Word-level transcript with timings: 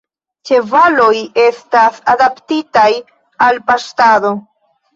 Ĉevaloj 0.49 1.11
estas 1.43 2.01
adaptitaj 2.15 2.89
al 3.49 3.65
paŝtado. 3.71 4.37